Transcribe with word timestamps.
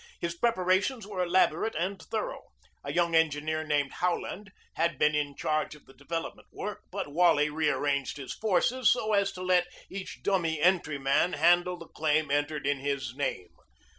His 0.19 0.33
preparations 0.33 1.05
were 1.05 1.21
elaborate 1.21 1.75
and 1.75 2.01
thorough. 2.01 2.47
A 2.83 2.91
young 2.91 3.13
engineer 3.13 3.63
named 3.63 3.91
Howland 3.91 4.51
had 4.73 4.97
been 4.97 5.13
in 5.13 5.35
charge 5.35 5.75
of 5.75 5.85
the 5.85 5.93
development 5.93 6.47
work, 6.51 6.85
but 6.89 7.11
Wally 7.13 7.51
rearranged 7.51 8.17
his 8.17 8.33
forces 8.33 8.89
so 8.91 9.13
as 9.13 9.31
to 9.33 9.43
let 9.43 9.67
each 9.91 10.23
dummy 10.23 10.59
entryman 10.59 11.33
handle 11.33 11.77
the 11.77 11.85
claim 11.85 12.31
entered 12.31 12.65
in 12.65 12.79
his 12.79 13.13
name. 13.15 13.49